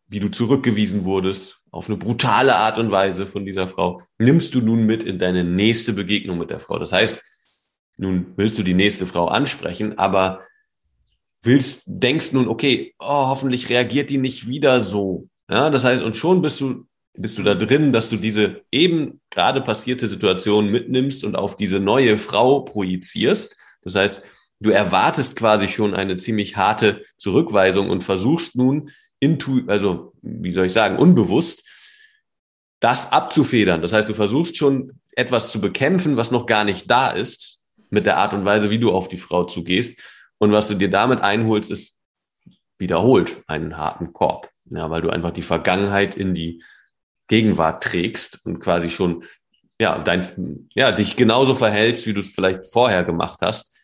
wie 0.09 0.21
du 0.21 0.29
zurückgewiesen 0.29 1.05
wurdest, 1.05 1.61
auf 1.71 1.89
eine 1.89 1.97
brutale 1.97 2.55
Art 2.57 2.79
und 2.79 2.91
Weise 2.91 3.27
von 3.27 3.45
dieser 3.45 3.69
Frau, 3.69 4.03
nimmst 4.19 4.55
du 4.55 4.61
nun 4.61 4.87
mit 4.87 5.05
in 5.05 5.19
deine 5.19 5.45
nächste 5.45 5.93
Begegnung 5.93 6.39
mit 6.39 6.51
der 6.51 6.61
Frau. 6.61 6.79
Das 6.79 6.93
heißt, 6.93 7.23
nun 7.99 8.33
willst 8.37 8.59
du 8.59 8.63
die 8.63 8.75
nächste 8.75 9.07
Frau 9.07 9.29
ansprechen, 9.29 9.99
aber 9.99 10.43
willst, 11.43 11.85
denkst 11.87 12.33
nun, 12.33 12.49
okay, 12.49 12.95
oh, 12.99 13.29
hoffentlich 13.29 13.69
reagiert 13.69 14.11
die 14.11 14.19
nicht 14.19 14.49
wieder 14.49 14.81
so. 14.81 15.29
Ja, 15.51 15.71
das 15.71 15.85
heißt, 15.85 16.03
und 16.03 16.17
schon 16.17 16.43
bist 16.43 16.61
du 16.61 16.87
bist 17.19 17.39
du 17.39 17.43
da 17.43 17.55
drin, 17.55 17.93
dass 17.93 18.11
du 18.11 18.17
diese 18.17 18.63
eben 18.71 19.21
gerade 19.31 19.61
passierte 19.61 20.07
Situation 20.07 20.71
mitnimmst 20.71 21.25
und 21.25 21.37
auf 21.37 21.57
diese 21.57 21.81
neue 21.81 22.19
Frau 22.19 22.61
projizierst. 22.61 23.57
Das 23.83 23.95
heißt, 23.95 24.25
du 24.61 24.71
erwartest 24.71 25.37
quasi 25.37 25.69
schon 25.69 25.95
eine 25.95 26.17
ziemlich 26.17 26.57
harte 26.57 27.05
Zurückweisung 27.19 27.91
und 27.91 28.05
versuchst 28.05 28.57
nun 28.57 28.91
intu, 29.21 29.63
also 29.67 30.13
wie 30.23 30.53
soll 30.53 30.67
ich 30.67 30.73
sagen, 30.73 30.99
unbewusst 30.99 31.65
das 32.81 33.13
abzufedern. 33.13 33.83
Das 33.83 33.93
heißt, 33.93 34.09
du 34.09 34.15
versuchst 34.15 34.57
schon 34.57 35.01
etwas 35.13 35.51
zu 35.51 35.61
bekämpfen, 35.61 36.17
was 36.17 36.31
noch 36.31 36.47
gar 36.47 36.65
nicht 36.65 36.91
da 36.91 37.09
ist, 37.09 37.63
mit 37.91 38.07
der 38.07 38.19
Art 38.19 38.35
und 38.35 38.45
Weise, 38.45 38.71
wie 38.71 38.79
du 38.79 38.93
auf 38.93 39.09
die 39.09 39.19
Frau 39.19 39.45
zugehst. 39.45 40.03
Und 40.39 40.53
was 40.53 40.69
du 40.69 40.75
dir 40.75 40.91
damit 40.91 41.21
einholst, 41.21 41.71
ist 41.71 41.97
wiederholt 42.79 43.43
einen 43.47 43.77
harten 43.79 44.13
Korb. 44.13 44.51
Ja, 44.67 44.91
weil 44.91 45.01
du 45.01 45.11
einfach 45.11 45.31
die 45.31 45.43
Vergangenheit 45.43 46.17
in 46.17 46.35
die 46.35 46.63
Gegenwart 47.29 47.83
trägst 47.83 48.45
und 48.45 48.61
quasi 48.61 48.91
schon 48.91 49.25
ja, 49.81 49.99
dein, 49.99 50.69
ja, 50.75 50.93
dich 50.93 51.17
genauso 51.17 51.55
verhältst, 51.55 52.07
wie 52.07 52.15
du 52.15 52.21
es 52.21 52.31
vielleicht 52.31 52.67
vorher 52.67 53.05
gemacht 53.05 53.41
hast, 53.43 53.76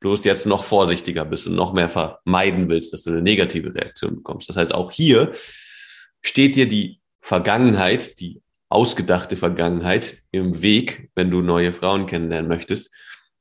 bloß 0.00 0.24
jetzt 0.24 0.46
noch 0.46 0.64
vorsichtiger 0.64 1.24
bist 1.24 1.46
und 1.46 1.54
noch 1.54 1.72
mehr 1.72 1.88
vermeiden 1.88 2.68
willst, 2.68 2.92
dass 2.92 3.02
du 3.02 3.10
eine 3.10 3.22
negative 3.22 3.74
Reaktion 3.74 4.16
bekommst. 4.16 4.48
Das 4.48 4.56
heißt, 4.56 4.74
auch 4.74 4.90
hier 4.90 5.32
steht 6.22 6.56
dir 6.56 6.66
die 6.66 7.00
Vergangenheit, 7.20 8.18
die 8.20 8.42
ausgedachte 8.68 9.36
Vergangenheit 9.36 10.18
im 10.30 10.62
Weg, 10.62 11.10
wenn 11.14 11.30
du 11.30 11.42
neue 11.42 11.72
Frauen 11.72 12.06
kennenlernen 12.06 12.48
möchtest. 12.48 12.94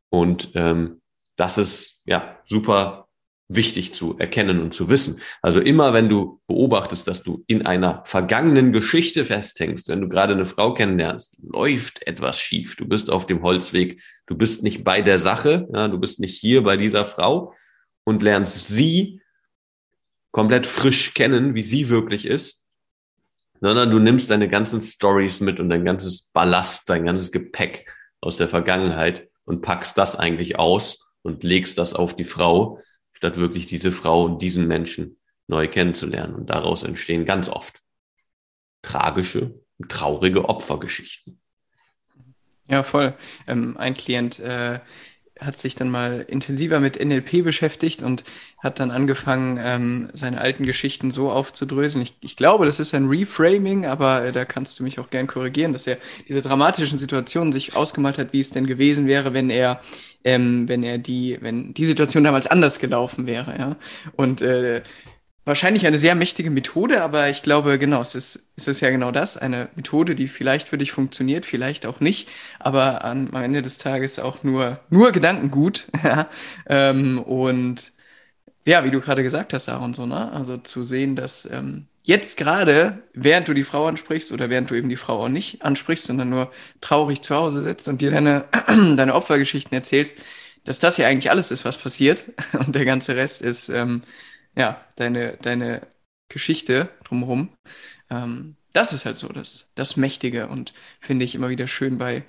Und 0.10 0.52
ähm, 0.56 1.02
das 1.36 1.58
ist 1.58 2.02
ja 2.06 2.40
super 2.46 3.09
wichtig 3.50 3.94
zu 3.94 4.18
erkennen 4.18 4.62
und 4.62 4.74
zu 4.74 4.90
wissen. 4.90 5.20
Also 5.42 5.60
immer, 5.60 5.92
wenn 5.92 6.08
du 6.08 6.40
beobachtest, 6.48 7.08
dass 7.08 7.24
du 7.24 7.44
in 7.48 7.66
einer 7.66 8.04
vergangenen 8.06 8.72
Geschichte 8.72 9.26
festhängst, 9.26 9.90
wenn 9.90 10.02
du 10.02 10.08
gerade 10.08 10.34
eine 10.34 10.46
Frau 10.46 10.74
kennenlernst, 10.74 11.40
läuft 11.42 12.06
etwas 12.08 12.40
schief. 12.40 12.76
Du 12.76 12.88
bist 12.88 13.10
auf 13.10 13.26
dem 13.26 13.42
Holzweg. 13.42 14.02
Du 14.28 14.38
bist 14.38 14.64
nicht 14.64 14.84
bei 14.84 15.02
der 15.02 15.18
Sache. 15.18 15.68
Ja, 15.74 15.88
du 15.88 15.98
bist 15.98 16.20
nicht 16.20 16.40
hier 16.40 16.64
bei 16.64 16.78
dieser 16.78 17.06
Frau 17.06 17.54
und 18.06 18.22
lernst 18.22 18.68
sie 18.68 19.20
komplett 20.32 20.68
frisch 20.68 21.16
kennen, 21.16 21.56
wie 21.56 21.64
sie 21.64 21.90
wirklich 21.90 22.26
ist, 22.28 22.68
sondern 23.62 23.90
du 23.90 23.98
nimmst 23.98 24.30
deine 24.30 24.48
ganzen 24.48 24.80
Stories 24.80 25.42
mit 25.42 25.60
und 25.60 25.70
dein 25.70 25.86
ganzes 25.86 26.30
Ballast, 26.32 26.88
dein 26.88 27.06
ganzes 27.06 27.32
Gepäck 27.32 27.92
aus 28.22 28.38
der 28.38 28.48
Vergangenheit 28.48 29.28
und 29.46 29.62
packst 29.62 29.98
das 29.98 30.16
eigentlich 30.16 30.60
aus 30.60 31.10
und 31.24 31.44
legst 31.44 31.80
das 31.80 31.96
auf 31.96 32.16
die 32.16 32.26
Frau 32.26 32.80
statt 33.20 33.36
wirklich 33.36 33.66
diese 33.66 33.92
Frau 33.92 34.24
und 34.24 34.42
diesen 34.42 34.66
Menschen 34.66 35.18
neu 35.48 35.68
kennenzulernen. 35.68 36.36
Und 36.36 36.50
daraus 36.50 36.84
entstehen 36.84 37.26
ganz 37.26 37.50
oft 37.50 37.82
tragische, 38.82 39.60
traurige 39.90 40.48
Opfergeschichten. 40.48 41.42
Ja, 42.70 42.82
voll. 42.82 43.14
Ähm, 43.46 43.76
ein 43.76 43.94
Klient 43.94 44.40
äh, 44.40 44.80
hat 45.42 45.58
sich 45.58 45.76
dann 45.76 45.90
mal 45.90 46.26
intensiver 46.28 46.80
mit 46.80 47.04
NLP 47.04 47.44
beschäftigt 47.44 48.04
und 48.04 48.24
hat 48.58 48.80
dann 48.80 48.92
angefangen, 48.92 49.60
ähm, 49.62 50.10
seine 50.14 50.42
alten 50.42 50.66
Geschichten 50.66 51.12
so 51.12 51.32
aufzudröseln. 51.32 52.04
Ich, 52.04 52.16
ich 52.22 52.36
glaube, 52.36 52.66
das 52.66 52.80
ist 52.80 52.94
ein 52.94 53.08
Reframing, 53.08 53.86
aber 53.86 54.26
äh, 54.26 54.32
da 54.32 54.46
kannst 54.46 54.80
du 54.80 54.84
mich 54.84 55.00
auch 55.00 55.10
gern 55.10 55.28
korrigieren, 55.28 55.74
dass 55.74 55.88
er 55.88 55.98
diese 56.28 56.42
dramatischen 56.42 56.98
Situationen 56.98 57.54
sich 57.54 57.76
ausgemalt 57.76 58.18
hat, 58.18 58.34
wie 58.34 58.40
es 58.40 58.52
denn 58.52 58.68
gewesen 58.68 59.08
wäre, 59.08 59.34
wenn 59.34 59.50
er, 59.50 59.82
ähm, 60.24 60.68
wenn 60.68 60.84
er 60.84 60.98
die, 60.98 61.38
wenn 61.42 61.74
die 61.74 61.86
Situation 61.86 62.24
damals 62.24 62.48
anders 62.48 62.80
gelaufen 62.80 63.26
wäre, 63.26 63.58
ja. 63.58 63.76
Und 64.16 64.42
äh, 64.42 64.82
wahrscheinlich 65.50 65.86
eine 65.86 65.98
sehr 65.98 66.16
mächtige 66.16 66.52
Methode, 66.52 67.02
aber 67.02 67.30
ich 67.30 67.44
glaube, 67.44 67.78
genau, 67.78 68.00
es 68.00 68.16
ist, 68.16 68.48
es 68.56 68.68
ist 68.68 68.80
ja 68.80 68.90
genau 68.90 69.12
das, 69.12 69.36
eine 69.36 69.68
Methode, 69.76 70.16
die 70.16 70.30
vielleicht 70.30 70.70
für 70.70 70.78
dich 70.78 70.92
funktioniert, 70.92 71.46
vielleicht 71.46 71.86
auch 71.86 72.00
nicht, 72.00 72.30
aber 72.60 73.04
am 73.04 73.34
Ende 73.34 73.62
des 73.62 73.78
Tages 73.78 74.20
auch 74.20 74.44
nur, 74.44 74.80
nur 74.90 75.12
Gedankengut. 75.12 75.88
ähm, 76.68 77.20
und 77.20 77.92
ja, 78.66 78.84
wie 78.86 78.92
du 78.92 79.02
gerade 79.02 79.24
gesagt 79.24 79.54
hast, 79.54 79.68
Aaron, 79.70 79.94
so, 79.94 80.06
ne? 80.06 80.32
Also 80.32 80.58
zu 80.58 80.84
sehen, 80.84 81.16
dass 81.16 81.50
ähm, 81.52 81.88
jetzt 82.04 82.38
gerade, 82.38 83.00
während 83.14 83.48
du 83.48 83.54
die 83.54 83.64
Frau 83.64 83.88
ansprichst 83.88 84.32
oder 84.32 84.50
während 84.50 84.70
du 84.70 84.76
eben 84.76 84.90
die 84.90 84.98
Frau 84.98 85.24
auch 85.24 85.30
nicht 85.30 85.64
ansprichst, 85.66 86.06
sondern 86.06 86.30
nur 86.30 86.52
traurig 86.80 87.22
zu 87.24 87.36
Hause 87.36 87.64
sitzt 87.64 87.88
und 87.88 88.02
dir 88.02 88.12
deine, 88.12 88.46
deine 88.96 89.16
Opfergeschichten 89.16 89.74
erzählst, 89.74 90.20
dass 90.66 90.78
das 90.78 90.98
ja 90.98 91.08
eigentlich 91.08 91.32
alles 91.32 91.50
ist, 91.50 91.66
was 91.66 91.80
passiert 91.80 92.32
und 92.54 92.76
der 92.76 92.86
ganze 92.86 93.16
Rest 93.16 93.42
ist 93.42 93.70
ähm, 93.70 94.04
ja, 94.60 94.82
deine, 94.98 95.38
deine 95.42 95.88
Geschichte 96.28 96.90
drumherum. 97.06 97.50
Ähm, 98.10 98.58
das 98.74 98.94
ist 98.94 99.06
halt 99.06 99.18
so 99.18 99.30
das, 99.30 99.72
das 99.74 99.96
Mächtige 99.98 100.48
und 100.48 100.74
finde 101.00 101.24
ich 101.26 101.34
immer 101.34 101.50
wieder 101.50 101.66
schön 101.66 101.98
bei 101.98 102.26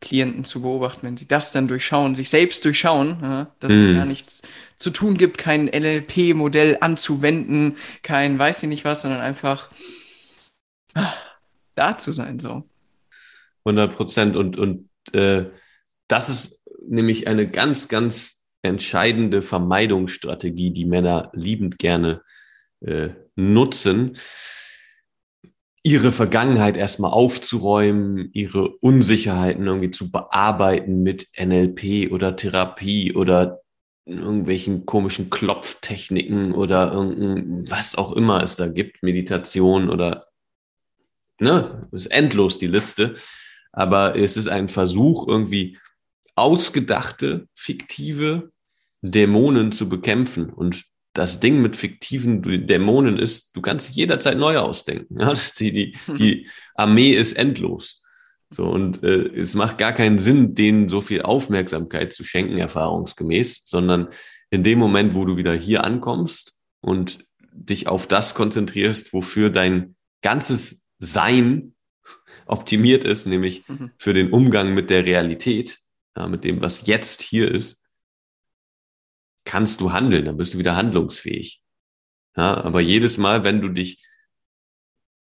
Klienten 0.00 0.44
zu 0.44 0.62
beobachten, 0.62 1.06
wenn 1.06 1.16
sie 1.16 1.28
das 1.28 1.52
dann 1.52 1.68
durchschauen, 1.68 2.14
sich 2.14 2.30
selbst 2.30 2.64
durchschauen, 2.64 3.18
ja, 3.22 3.54
dass 3.60 3.70
mm. 3.70 3.74
es 3.74 3.88
mhm. 3.88 3.94
gar 3.94 4.04
nichts 4.06 4.42
zu 4.76 4.90
tun 4.90 5.16
gibt, 5.16 5.38
kein 5.38 5.66
NLP-Modell 5.66 6.78
anzuwenden, 6.80 7.76
kein 8.02 8.38
weiß 8.38 8.62
ich 8.62 8.68
nicht 8.68 8.84
was, 8.84 9.02
sondern 9.02 9.20
einfach 9.20 9.70
ah, 10.94 11.12
da 11.74 11.96
zu 11.96 12.12
sein, 12.12 12.38
so. 12.38 12.68
100 13.64 13.94
Prozent 13.94 14.36
und, 14.36 14.58
und 14.58 14.88
äh, 15.12 15.50
das 16.08 16.28
ist 16.28 16.62
nämlich 16.86 17.28
eine 17.28 17.48
ganz, 17.48 17.88
ganz 17.88 18.43
entscheidende 18.64 19.42
Vermeidungsstrategie, 19.42 20.72
die 20.72 20.86
Männer 20.86 21.30
liebend 21.34 21.78
gerne 21.78 22.22
äh, 22.80 23.10
nutzen, 23.36 24.18
ihre 25.82 26.12
Vergangenheit 26.12 26.78
erstmal 26.78 27.10
aufzuräumen, 27.12 28.30
ihre 28.32 28.70
Unsicherheiten 28.78 29.66
irgendwie 29.66 29.90
zu 29.90 30.10
bearbeiten 30.10 31.02
mit 31.02 31.28
NLP 31.38 32.10
oder 32.10 32.36
Therapie 32.36 33.14
oder 33.14 33.60
irgendwelchen 34.06 34.86
komischen 34.86 35.28
Klopftechniken 35.28 36.52
oder 36.52 36.92
irgendein, 36.92 37.70
was 37.70 37.94
auch 37.96 38.12
immer 38.12 38.42
es 38.42 38.56
da 38.56 38.66
gibt, 38.66 39.02
Meditation 39.02 39.90
oder, 39.90 40.28
ne, 41.38 41.86
ist 41.92 42.06
endlos 42.06 42.58
die 42.58 42.66
Liste. 42.66 43.14
Aber 43.72 44.16
es 44.16 44.38
ist 44.38 44.48
ein 44.48 44.68
Versuch, 44.68 45.28
irgendwie 45.28 45.78
ausgedachte, 46.34 47.48
fiktive 47.54 48.52
Dämonen 49.04 49.70
zu 49.70 49.88
bekämpfen. 49.88 50.50
Und 50.50 50.84
das 51.12 51.38
Ding 51.38 51.60
mit 51.60 51.76
fiktiven 51.76 52.66
Dämonen 52.66 53.18
ist, 53.18 53.54
du 53.54 53.60
kannst 53.60 53.94
jederzeit 53.94 54.38
neu 54.38 54.56
ausdenken. 54.58 55.20
Ja, 55.20 55.34
die, 55.58 55.72
die, 55.72 55.96
die 56.14 56.48
Armee 56.74 57.12
ist 57.12 57.34
endlos. 57.34 58.02
So, 58.50 58.64
und 58.64 59.02
äh, 59.02 59.28
es 59.36 59.54
macht 59.54 59.78
gar 59.78 59.92
keinen 59.92 60.18
Sinn, 60.18 60.54
denen 60.54 60.88
so 60.88 61.00
viel 61.00 61.22
Aufmerksamkeit 61.22 62.12
zu 62.12 62.24
schenken, 62.24 62.56
erfahrungsgemäß, 62.56 63.62
sondern 63.64 64.08
in 64.50 64.62
dem 64.62 64.78
Moment, 64.78 65.14
wo 65.14 65.24
du 65.24 65.36
wieder 65.36 65.54
hier 65.54 65.84
ankommst 65.84 66.56
und 66.80 67.24
dich 67.52 67.88
auf 67.88 68.06
das 68.06 68.34
konzentrierst, 68.34 69.12
wofür 69.12 69.50
dein 69.50 69.96
ganzes 70.22 70.86
Sein 70.98 71.74
optimiert 72.46 73.04
ist, 73.04 73.26
nämlich 73.26 73.68
mhm. 73.68 73.90
für 73.98 74.14
den 74.14 74.30
Umgang 74.30 74.72
mit 74.72 74.88
der 74.88 75.04
Realität, 75.04 75.80
ja, 76.16 76.26
mit 76.28 76.44
dem, 76.44 76.60
was 76.60 76.86
jetzt 76.86 77.22
hier 77.22 77.50
ist, 77.50 77.83
kannst 79.44 79.80
du 79.80 79.92
handeln, 79.92 80.24
dann 80.24 80.36
bist 80.36 80.54
du 80.54 80.58
wieder 80.58 80.76
handlungsfähig. 80.76 81.62
Ja, 82.36 82.62
aber 82.62 82.80
jedes 82.80 83.18
Mal, 83.18 83.44
wenn 83.44 83.60
du 83.60 83.68
dich 83.68 84.04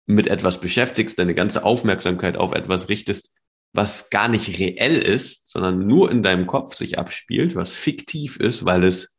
mit 0.07 0.27
etwas 0.27 0.61
beschäftigst, 0.61 1.19
deine 1.19 1.35
ganze 1.35 1.65
Aufmerksamkeit 1.65 2.37
auf 2.37 2.53
etwas 2.53 2.89
richtest, 2.89 3.33
was 3.73 4.11
gar 4.11 4.29
nicht 4.29 4.59
reell 4.59 4.97
ist, 4.97 5.51
sondern 5.51 5.87
nur 5.87 6.11
in 6.11 6.23
deinem 6.23 6.47
Kopf 6.47 6.75
sich 6.75 6.99
abspielt, 6.99 7.55
was 7.55 7.73
fiktiv 7.73 8.39
ist, 8.39 8.65
weil 8.65 8.85
es 8.85 9.19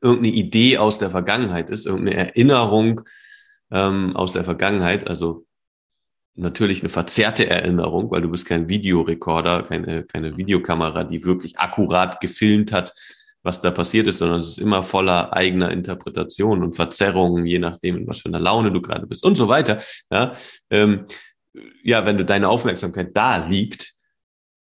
irgendeine 0.00 0.34
Idee 0.34 0.78
aus 0.78 0.98
der 0.98 1.10
Vergangenheit 1.10 1.70
ist, 1.70 1.86
irgendeine 1.86 2.16
Erinnerung 2.16 3.02
ähm, 3.70 4.16
aus 4.16 4.32
der 4.32 4.44
Vergangenheit, 4.44 5.06
also 5.06 5.46
natürlich 6.34 6.80
eine 6.80 6.88
verzerrte 6.88 7.48
Erinnerung, 7.48 8.10
weil 8.10 8.22
du 8.22 8.30
bist 8.30 8.46
kein 8.46 8.68
Videorekorder, 8.68 9.62
keine, 9.62 10.04
keine 10.04 10.36
Videokamera, 10.36 11.04
die 11.04 11.24
wirklich 11.24 11.58
akkurat 11.58 12.20
gefilmt 12.20 12.72
hat, 12.72 12.92
was 13.44 13.60
da 13.60 13.70
passiert 13.70 14.06
ist, 14.06 14.18
sondern 14.18 14.40
es 14.40 14.48
ist 14.48 14.58
immer 14.58 14.82
voller 14.82 15.32
eigener 15.34 15.70
Interpretation 15.70 16.64
und 16.64 16.74
Verzerrungen, 16.74 17.46
je 17.46 17.58
nachdem, 17.58 17.98
in 17.98 18.06
was 18.08 18.20
für 18.20 18.28
einer 18.28 18.40
Laune 18.40 18.72
du 18.72 18.80
gerade 18.80 19.06
bist 19.06 19.22
und 19.22 19.36
so 19.36 19.48
weiter. 19.48 19.80
Ja, 20.10 20.32
ähm, 20.70 21.06
ja, 21.84 22.06
wenn 22.06 22.18
du 22.18 22.24
deine 22.24 22.48
Aufmerksamkeit 22.48 23.16
da 23.16 23.46
liegt, 23.46 23.92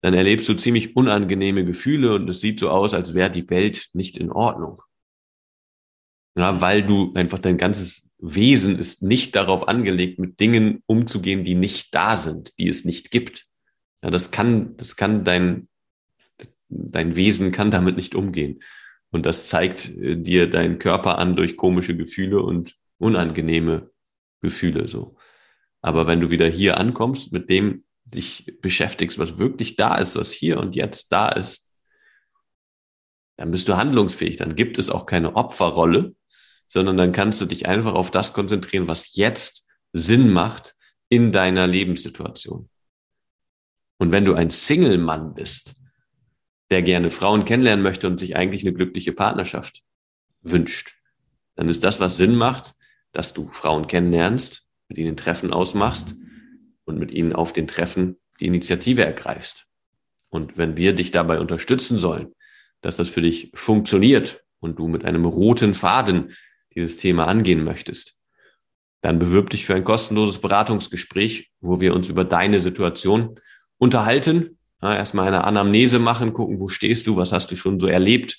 dann 0.01 0.15
erlebst 0.15 0.49
du 0.49 0.55
ziemlich 0.55 0.97
unangenehme 0.97 1.63
Gefühle 1.63 2.15
und 2.15 2.27
es 2.27 2.41
sieht 2.41 2.59
so 2.59 2.69
aus, 2.69 2.93
als 2.93 3.13
wäre 3.13 3.29
die 3.29 3.49
Welt 3.49 3.89
nicht 3.93 4.17
in 4.17 4.31
Ordnung. 4.31 4.81
Ja, 6.35 6.59
weil 6.59 6.83
du 6.83 7.13
einfach 7.13 7.39
dein 7.39 7.57
ganzes 7.57 8.15
Wesen 8.17 8.79
ist 8.79 9.03
nicht 9.03 9.35
darauf 9.35 9.67
angelegt, 9.67 10.17
mit 10.17 10.39
Dingen 10.39 10.81
umzugehen, 10.87 11.43
die 11.43 11.55
nicht 11.55 11.93
da 11.93 12.17
sind, 12.17 12.51
die 12.57 12.67
es 12.67 12.85
nicht 12.85 13.11
gibt. 13.11 13.45
Ja, 14.03 14.09
das 14.09 14.31
kann, 14.31 14.75
das 14.77 14.95
kann 14.95 15.23
dein 15.23 15.67
dein 16.75 17.15
Wesen 17.15 17.51
kann 17.51 17.71
damit 17.71 17.95
nicht 17.95 18.15
umgehen. 18.15 18.61
Und 19.11 19.25
das 19.25 19.47
zeigt 19.47 19.95
äh, 19.95 20.15
dir 20.17 20.49
dein 20.49 20.79
Körper 20.79 21.17
an 21.17 21.35
durch 21.35 21.57
komische 21.57 21.95
Gefühle 21.95 22.41
und 22.41 22.75
unangenehme 22.97 23.91
Gefühle 24.41 24.87
so. 24.87 25.15
Aber 25.81 26.07
wenn 26.07 26.21
du 26.21 26.29
wieder 26.29 26.47
hier 26.47 26.77
ankommst, 26.77 27.33
mit 27.33 27.49
dem 27.49 27.83
dich 28.05 28.57
beschäftigst, 28.61 29.19
was 29.19 29.37
wirklich 29.37 29.75
da 29.75 29.95
ist, 29.95 30.15
was 30.15 30.31
hier 30.31 30.59
und 30.59 30.75
jetzt 30.75 31.11
da 31.11 31.29
ist, 31.29 31.71
dann 33.37 33.51
bist 33.51 33.67
du 33.67 33.75
handlungsfähig. 33.75 34.37
Dann 34.37 34.55
gibt 34.55 34.77
es 34.77 34.89
auch 34.89 35.05
keine 35.05 35.35
Opferrolle, 35.35 36.15
sondern 36.67 36.97
dann 36.97 37.11
kannst 37.11 37.41
du 37.41 37.45
dich 37.45 37.67
einfach 37.67 37.93
auf 37.93 38.11
das 38.11 38.33
konzentrieren, 38.33 38.87
was 38.87 39.15
jetzt 39.15 39.67
Sinn 39.91 40.31
macht 40.31 40.75
in 41.09 41.31
deiner 41.31 41.67
Lebenssituation. 41.67 42.69
Und 43.97 44.11
wenn 44.11 44.25
du 44.25 44.33
ein 44.33 44.49
Single-Mann 44.49 45.33
bist, 45.33 45.75
der 46.73 46.81
gerne 46.81 47.11
Frauen 47.11 47.45
kennenlernen 47.45 47.83
möchte 47.83 48.07
und 48.07 48.19
sich 48.19 48.35
eigentlich 48.35 48.63
eine 48.63 48.73
glückliche 48.73 49.13
Partnerschaft 49.13 49.83
wünscht, 50.41 50.97
dann 51.53 51.69
ist 51.69 51.83
das, 51.83 51.99
was 51.99 52.17
Sinn 52.17 52.35
macht, 52.35 52.73
dass 53.11 53.31
du 53.31 53.47
Frauen 53.49 53.85
kennenlernst, 53.85 54.65
mit 54.87 54.97
ihnen 54.97 55.15
Treffen 55.15 55.53
ausmachst 55.53 56.15
und 56.85 56.97
mit 56.97 57.11
ihnen 57.11 57.31
auf 57.31 57.53
den 57.53 57.67
Treffen 57.67 58.17
die 58.39 58.47
Initiative 58.47 59.05
ergreifst. 59.05 59.67
Und 60.29 60.57
wenn 60.57 60.75
wir 60.75 60.93
dich 60.93 61.11
dabei 61.11 61.39
unterstützen 61.39 61.99
sollen, 61.99 62.33
dass 62.81 62.97
das 62.97 63.07
für 63.07 63.21
dich 63.21 63.51
funktioniert 63.53 64.43
und 64.59 64.79
du 64.79 64.87
mit 64.87 65.05
einem 65.05 65.25
roten 65.25 65.75
Faden 65.75 66.35
dieses 66.73 66.97
Thema 66.97 67.27
angehen 67.27 67.63
möchtest, 67.63 68.17
dann 69.01 69.19
bewirb 69.19 69.51
dich 69.51 69.67
für 69.67 69.75
ein 69.75 69.83
kostenloses 69.83 70.41
Beratungsgespräch, 70.41 71.51
wo 71.61 71.79
wir 71.79 71.93
uns 71.93 72.09
über 72.09 72.25
deine 72.25 72.59
Situation 72.61 73.39
unterhalten, 73.77 74.57
ja, 74.83 74.95
erstmal 74.95 75.27
eine 75.27 75.45
Anamnese 75.45 75.97
machen, 75.97 76.33
gucken, 76.33 76.59
wo 76.59 76.67
stehst 76.67 77.07
du, 77.07 77.15
was 77.15 77.31
hast 77.31 77.49
du 77.51 77.55
schon 77.55 77.79
so 77.79 77.87
erlebt, 77.87 78.37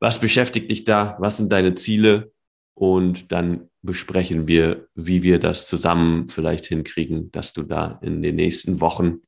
was 0.00 0.20
beschäftigt 0.20 0.70
dich 0.70 0.84
da, 0.84 1.16
was 1.20 1.36
sind 1.36 1.52
deine 1.52 1.74
Ziele 1.74 2.32
und 2.74 3.30
dann 3.30 3.70
besprechen 3.80 4.48
wir, 4.48 4.88
wie 4.96 5.22
wir 5.22 5.38
das 5.38 5.68
zusammen 5.68 6.28
vielleicht 6.28 6.66
hinkriegen, 6.66 7.30
dass 7.30 7.52
du 7.52 7.62
da 7.62 8.00
in 8.02 8.20
den 8.20 8.34
nächsten 8.34 8.80
Wochen 8.80 9.18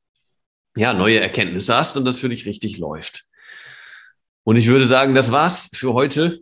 ja 0.75 0.93
neue 0.93 1.21
Erkenntnisse 1.21 1.75
hast 1.75 1.95
und 1.95 2.03
das 2.03 2.19
für 2.19 2.29
dich 2.29 2.45
richtig 2.45 2.77
läuft. 2.77 3.25
Und 4.43 4.57
ich 4.57 4.67
würde 4.67 4.85
sagen, 4.85 5.15
das 5.15 5.31
war's 5.31 5.69
für 5.73 5.93
heute. 5.93 6.41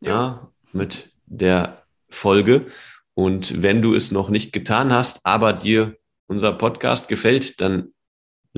Ja, 0.00 0.10
ja 0.10 0.52
mit 0.72 1.10
der 1.26 1.84
Folge. 2.08 2.66
Und 3.14 3.62
wenn 3.62 3.82
du 3.82 3.94
es 3.94 4.12
noch 4.12 4.30
nicht 4.30 4.52
getan 4.52 4.92
hast, 4.92 5.26
aber 5.26 5.52
dir 5.52 5.96
unser 6.26 6.52
Podcast 6.52 7.08
gefällt, 7.08 7.60
dann 7.60 7.92